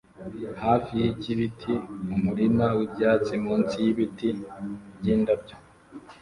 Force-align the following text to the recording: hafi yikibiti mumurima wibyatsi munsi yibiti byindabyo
hafi 0.63 0.91
yikibiti 1.01 1.73
mumurima 2.07 2.65
wibyatsi 2.77 3.33
munsi 3.43 3.75
yibiti 3.85 4.29
byindabyo 4.99 5.55